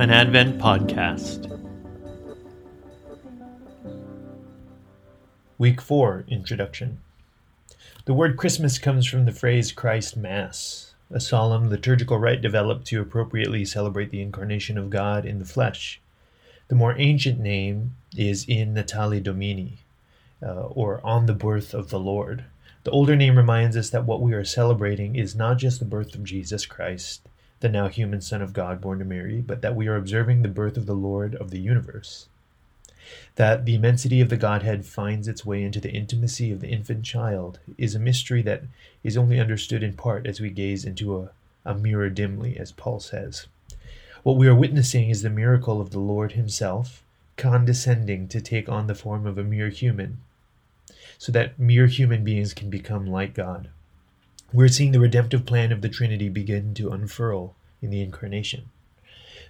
[0.00, 1.46] An Advent Podcast.
[5.58, 7.00] Week 4 Introduction.
[8.06, 13.00] The word Christmas comes from the phrase Christ Mass, a solemn liturgical rite developed to
[13.02, 16.00] appropriately celebrate the incarnation of God in the flesh.
[16.68, 19.80] The more ancient name is In Natale Domini,
[20.42, 22.44] uh, or On the Birth of the Lord.
[22.82, 26.14] The older name reminds us that what we are celebrating is not just the birth
[26.14, 27.20] of Jesus Christ,
[27.60, 30.48] the now human Son of God born to Mary, but that we are observing the
[30.48, 32.26] birth of the Lord of the universe.
[33.34, 37.04] That the immensity of the Godhead finds its way into the intimacy of the infant
[37.04, 38.62] child is a mystery that
[39.04, 41.30] is only understood in part as we gaze into a,
[41.66, 43.46] a mirror dimly, as Paul says.
[44.22, 47.02] What we are witnessing is the miracle of the Lord Himself
[47.36, 50.18] condescending to take on the form of a mere human,
[51.20, 53.68] so that mere human beings can become like God.
[54.54, 58.70] We're seeing the redemptive plan of the Trinity begin to unfurl in the Incarnation.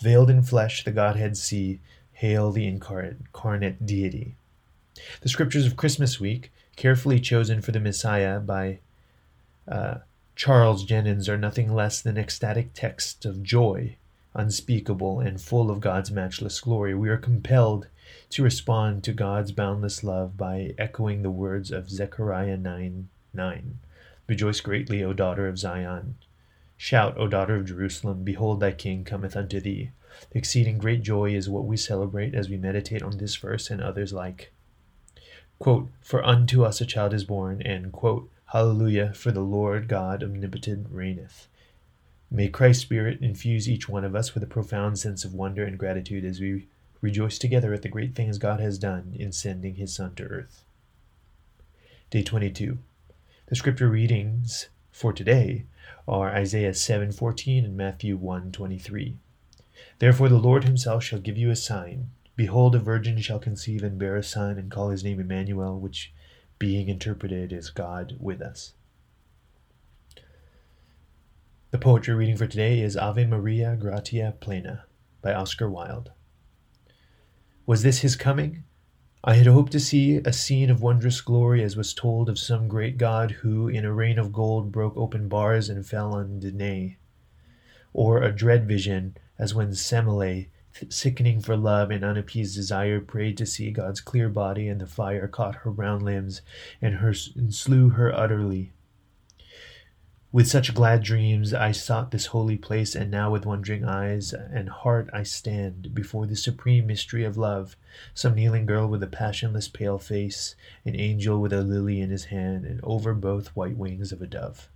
[0.00, 1.78] Veiled in flesh, the Godhead see,
[2.14, 4.34] hail the incarnate deity.
[5.20, 8.80] The scriptures of Christmas week, carefully chosen for the Messiah by
[9.68, 9.98] uh,
[10.34, 13.94] Charles Jennens, are nothing less than ecstatic texts of joy,
[14.34, 16.92] unspeakable and full of God's matchless glory.
[16.92, 17.86] We are compelled
[18.30, 23.78] to respond to God's boundless love by echoing the words of Zechariah 9 9.
[24.26, 26.16] Rejoice greatly, O daughter of Zion.
[26.76, 29.90] Shout, O daughter of Jerusalem, behold, thy king cometh unto thee.
[30.32, 34.12] Exceeding great joy is what we celebrate as we meditate on this verse and others
[34.12, 34.52] like.
[35.58, 40.22] Quote, For unto us a child is born, and, quote, Hallelujah, for the Lord God
[40.22, 41.48] omnipotent reigneth.
[42.30, 45.78] May Christ's Spirit infuse each one of us with a profound sense of wonder and
[45.78, 46.66] gratitude as we
[47.02, 50.64] rejoice together at the great things God has done in sending his Son to earth.
[52.10, 52.78] Day 22.
[53.48, 55.66] The scripture readings for today
[56.06, 59.16] are Isaiah 7:14 and Matthew 1:23.
[59.98, 63.98] Therefore the Lord himself shall give you a sign: behold a virgin shall conceive and
[63.98, 66.14] bear a son and call his name Emmanuel, which
[66.58, 68.74] being interpreted is God with us.
[71.72, 74.84] The poetry reading for today is Ave Maria Gratia Plena
[75.20, 76.12] by Oscar Wilde.
[77.64, 78.64] Was this his coming?
[79.22, 82.66] I had hoped to see a scene of wondrous glory as was told of some
[82.66, 86.96] great god who, in a rain of gold, broke open bars and fell on Danae.
[87.92, 90.48] Or a dread vision, as when Semele,
[90.88, 95.28] sickening for love and unappeased desire, prayed to see God's clear body, and the fire
[95.28, 96.42] caught her brown limbs
[96.80, 98.72] and, her, and slew her utterly.
[100.34, 104.70] With such glad dreams I sought this holy place, and now with wondering eyes and
[104.70, 107.76] heart I stand before the supreme mystery of love.
[108.14, 110.54] Some kneeling girl with a passionless pale face,
[110.86, 114.26] an angel with a lily in his hand, and over both white wings of a
[114.26, 114.70] dove.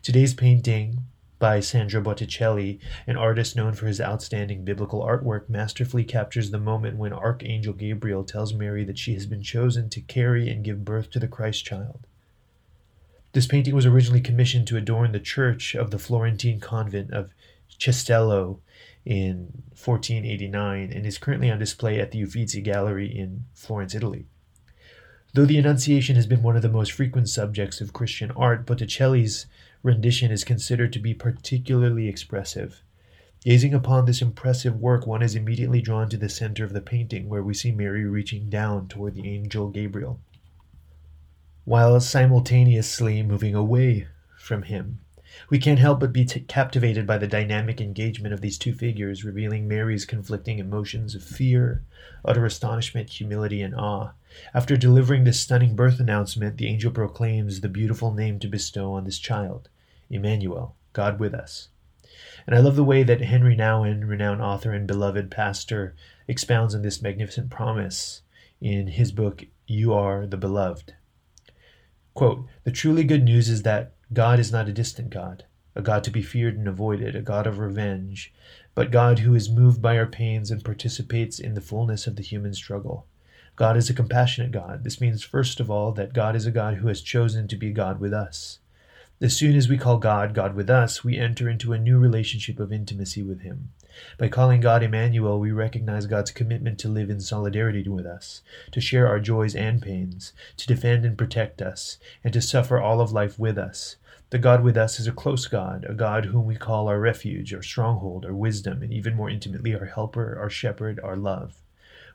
[0.00, 1.06] Today's painting
[1.40, 2.78] by Sandro Botticelli,
[3.08, 8.22] an artist known for his outstanding biblical artwork, masterfully captures the moment when Archangel Gabriel
[8.22, 11.64] tells Mary that she has been chosen to carry and give birth to the Christ
[11.64, 12.06] child.
[13.32, 17.32] This painting was originally commissioned to adorn the church of the Florentine convent of
[17.78, 18.58] Cestello
[19.04, 24.26] in 1489 and is currently on display at the Uffizi Gallery in Florence, Italy.
[25.32, 29.46] Though the Annunciation has been one of the most frequent subjects of Christian art, Botticelli's
[29.84, 32.82] rendition is considered to be particularly expressive.
[33.44, 37.28] Gazing upon this impressive work, one is immediately drawn to the center of the painting,
[37.28, 40.20] where we see Mary reaching down toward the angel Gabriel
[41.70, 44.04] while simultaneously moving away
[44.36, 44.98] from him.
[45.48, 49.24] We can't help but be t- captivated by the dynamic engagement of these two figures,
[49.24, 51.84] revealing Mary's conflicting emotions of fear,
[52.24, 54.14] utter astonishment, humility, and awe.
[54.52, 59.04] After delivering this stunning birth announcement, the angel proclaims the beautiful name to bestow on
[59.04, 59.68] this child
[60.10, 61.68] Emmanuel, God with us.
[62.48, 65.94] And I love the way that Henri Nouwen, renowned author and beloved pastor,
[66.26, 68.22] expounds on this magnificent promise
[68.60, 70.94] in his book, You Are the Beloved.
[72.20, 75.44] Quote, the truly good news is that God is not a distant God,
[75.74, 78.30] a God to be feared and avoided, a God of revenge,
[78.74, 82.22] but God who is moved by our pains and participates in the fullness of the
[82.22, 83.06] human struggle.
[83.56, 84.84] God is a compassionate God.
[84.84, 87.72] This means, first of all, that God is a God who has chosen to be
[87.72, 88.58] God with us.
[89.22, 92.60] As soon as we call God God with us, we enter into a new relationship
[92.60, 93.70] of intimacy with Him.
[94.18, 98.42] By calling God Emmanuel, we recognize God's commitment to live in solidarity with us,
[98.72, 103.00] to share our joys and pains, to defend and protect us, and to suffer all
[103.00, 103.96] of life with us.
[104.30, 107.52] The God with us is a close God, a God whom we call our refuge,
[107.52, 111.60] our stronghold, our wisdom, and even more intimately, our helper, our shepherd, our love.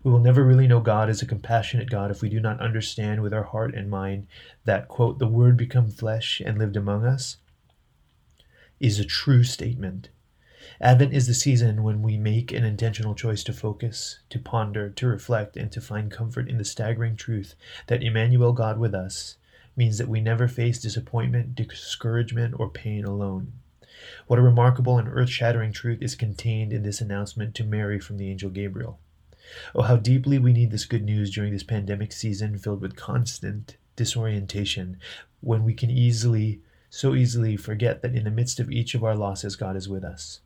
[0.02, 3.22] We will never really know God as a compassionate God if we do not understand
[3.22, 4.28] with our heart and mind
[4.64, 7.38] that, quote, the Word become flesh and lived among us
[8.80, 10.10] is a true statement.
[10.82, 15.08] Advent is the season when we make an intentional choice to focus, to ponder, to
[15.08, 17.56] reflect, and to find comfort in the staggering truth
[17.88, 19.38] that Emmanuel, God with us,
[19.76, 23.54] means that we never face disappointment, discouragement, or pain alone.
[24.28, 28.18] What a remarkable and earth shattering truth is contained in this announcement to Mary from
[28.18, 29.00] the angel Gabriel.
[29.74, 33.78] Oh, how deeply we need this good news during this pandemic season filled with constant
[33.96, 34.98] disorientation,
[35.42, 39.16] when we can easily, so easily, forget that in the midst of each of our
[39.16, 40.42] losses, God is with us.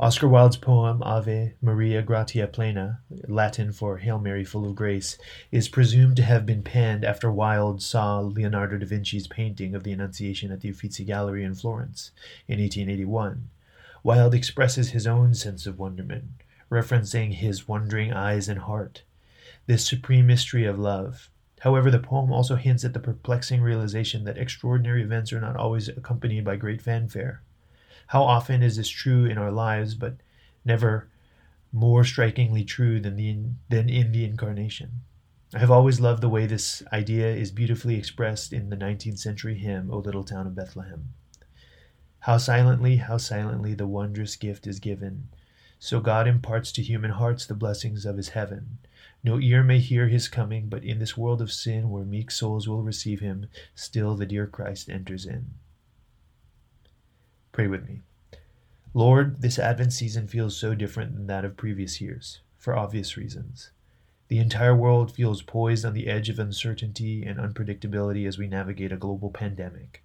[0.00, 5.18] Oscar Wilde's poem Ave Maria Gratia Plena, Latin for Hail Mary full of grace,
[5.50, 9.90] is presumed to have been penned after Wilde saw Leonardo da Vinci's painting of the
[9.90, 12.12] Annunciation at the Uffizi Gallery in Florence
[12.46, 13.50] in 1881.
[14.04, 19.02] Wilde expresses his own sense of wonderment, referencing his wondering eyes and heart,
[19.66, 21.28] this supreme mystery of love.
[21.62, 25.88] However, the poem also hints at the perplexing realization that extraordinary events are not always
[25.88, 27.42] accompanied by great fanfare.
[28.08, 30.16] How often is this true in our lives, but
[30.64, 31.10] never
[31.72, 33.38] more strikingly true than, the,
[33.68, 35.02] than in the Incarnation?
[35.54, 39.58] I have always loved the way this idea is beautifully expressed in the 19th century
[39.58, 41.12] hymn, O Little Town of Bethlehem.
[42.20, 45.28] How silently, how silently the wondrous gift is given.
[45.78, 48.78] So God imparts to human hearts the blessings of his heaven.
[49.22, 52.66] No ear may hear his coming, but in this world of sin, where meek souls
[52.66, 55.50] will receive him, still the dear Christ enters in.
[57.58, 58.02] Pray with me.
[58.94, 63.72] Lord, this Advent season feels so different than that of previous years, for obvious reasons.
[64.28, 68.92] The entire world feels poised on the edge of uncertainty and unpredictability as we navigate
[68.92, 70.04] a global pandemic.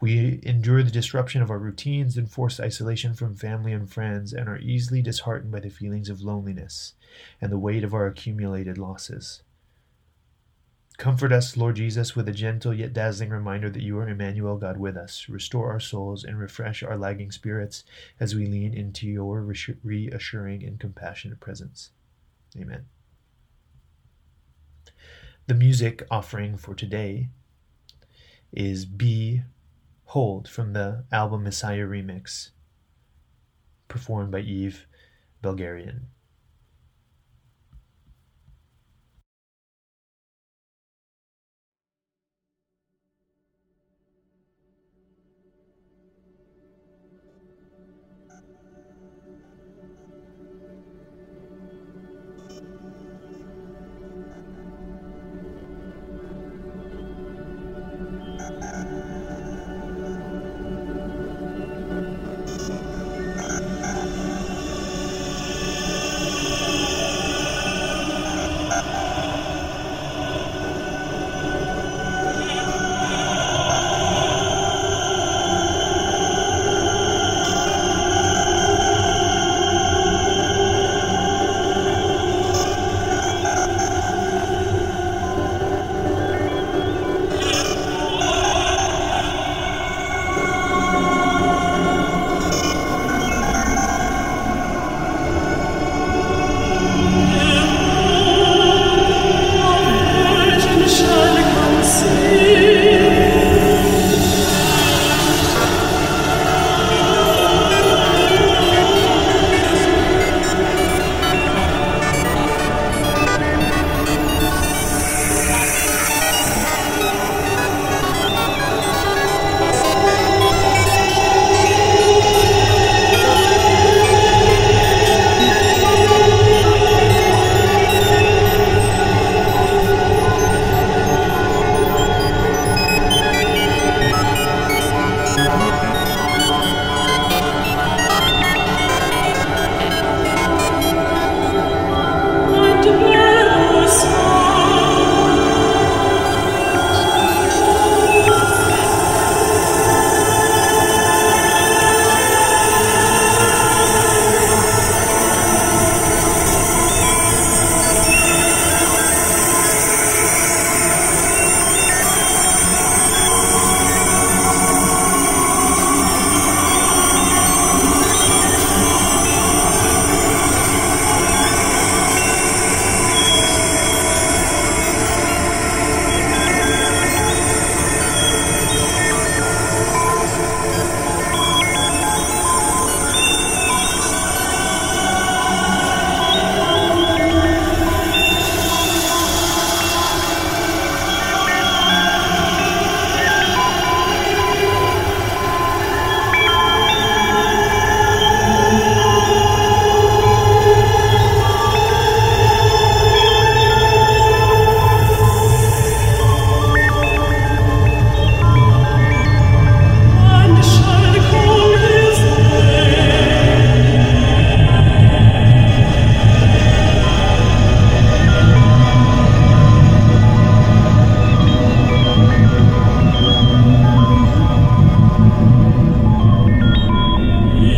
[0.00, 4.48] We endure the disruption of our routines and forced isolation from family and friends and
[4.48, 6.94] are easily disheartened by the feelings of loneliness
[7.42, 9.42] and the weight of our accumulated losses.
[10.96, 14.76] Comfort us, Lord Jesus, with a gentle yet dazzling reminder that you are Emmanuel, God
[14.78, 15.28] with us.
[15.28, 17.82] Restore our souls and refresh our lagging spirits
[18.20, 19.42] as we lean into your
[19.82, 21.90] reassuring and compassionate presence.
[22.56, 22.86] Amen.
[25.46, 27.28] The music offering for today
[28.52, 29.42] is Be
[30.04, 32.50] Hold from the album Messiah Remix,
[33.88, 34.86] performed by Eve
[35.42, 36.02] Belgarian.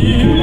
[0.03, 0.36] you.